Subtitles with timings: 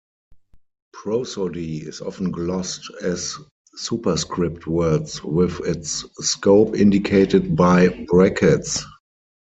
[0.93, 3.35] Prosody is often glossed as
[3.75, 8.83] superscript words, with its scope indicated by brackets.